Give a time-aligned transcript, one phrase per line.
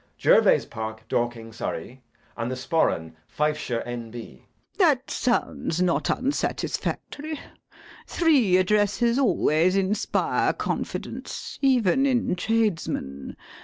[0.19, 2.01] Gervase Park, Dorking, Surrey;
[2.35, 4.17] and the Sporran, Fifeshire, N.B.
[4.19, 4.45] LADY BRACKNELL.
[4.79, 7.39] That sounds not unsatisfactory.
[8.07, 13.37] Three addresses always inspire confidence, even in tradesmen.